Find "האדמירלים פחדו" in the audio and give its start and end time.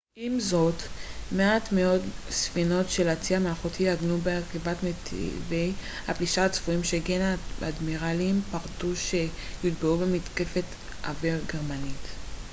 7.61-8.95